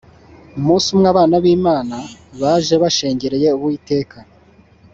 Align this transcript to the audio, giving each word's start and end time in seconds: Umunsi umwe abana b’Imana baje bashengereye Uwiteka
Umunsi 0.57 0.87
umwe 0.93 1.07
abana 1.13 1.35
b’Imana 1.43 1.95
baje 2.41 2.75
bashengereye 2.83 3.47
Uwiteka 3.57 4.17